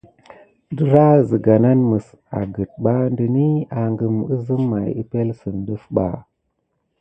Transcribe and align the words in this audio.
Dərah 0.77 1.11
zəga 1.29 1.55
nan 1.63 1.79
məs 1.89 2.07
agət 2.39 2.71
ɓa 2.83 2.95
dəni 3.17 3.47
agəm 3.83 4.17
əzəm 4.33 4.63
may 4.71 4.87
əpelsən 5.01 5.55
ɗəf 5.67 5.83
ɓa. 5.95 6.07